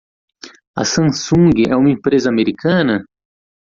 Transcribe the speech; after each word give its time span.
A 0.75 0.83
Samsung 0.83 1.59
é 1.69 1.75
uma 1.75 1.91
empresa 1.91 2.27
americana? 2.27 3.05